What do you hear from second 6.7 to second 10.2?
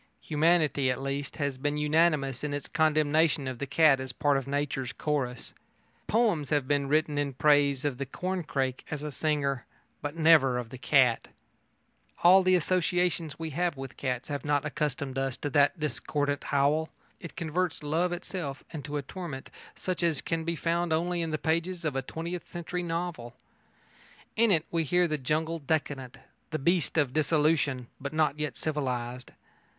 written in praise of the corncrake as a singer, but